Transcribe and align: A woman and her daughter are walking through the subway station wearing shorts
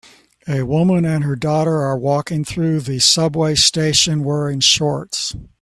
A 0.47 0.63
woman 0.63 1.05
and 1.05 1.23
her 1.25 1.35
daughter 1.35 1.77
are 1.83 1.95
walking 1.95 2.43
through 2.43 2.79
the 2.79 2.97
subway 2.97 3.53
station 3.53 4.23
wearing 4.23 4.59
shorts 4.59 5.35